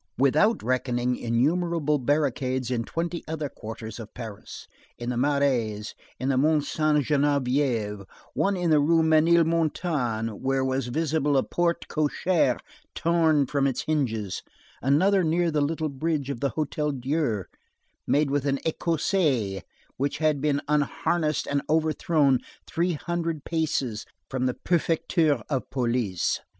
Without 0.17 0.63
reckoning 0.63 1.15
innumerable 1.15 1.99
barricades 1.99 2.71
in 2.71 2.85
twenty 2.85 3.23
other 3.27 3.49
quarters 3.49 3.99
of 3.99 4.15
Paris, 4.15 4.67
in 4.97 5.11
the 5.11 5.15
Marais, 5.15 5.83
at 6.19 6.25
Mont 6.25 6.63
Sainte 6.65 7.05
Geneviève; 7.05 8.07
one 8.33 8.57
in 8.57 8.71
the 8.71 8.79
Rue 8.79 9.03
Ménilmontant, 9.03 10.39
where 10.39 10.65
was 10.65 10.87
visible 10.87 11.37
a 11.37 11.43
porte 11.43 11.85
cochère 11.87 12.57
torn 12.95 13.45
from 13.45 13.67
its 13.67 13.83
hinges; 13.83 14.41
another 14.81 15.23
near 15.23 15.51
the 15.51 15.61
little 15.61 15.87
bridge 15.89 16.31
of 16.31 16.39
the 16.39 16.49
Hôtel 16.49 16.99
Dieu 16.99 17.43
made 18.07 18.31
with 18.31 18.47
an 18.47 18.57
"écossais," 18.65 19.61
which 19.97 20.17
had 20.17 20.41
been 20.41 20.61
unharnessed 20.67 21.45
and 21.45 21.61
overthrown, 21.69 22.39
three 22.65 22.93
hundred 22.93 23.43
paces 23.45 24.07
from 24.31 24.47
the 24.47 24.55
Prefecture 24.55 25.43
of 25.47 25.69
Police. 25.69 26.39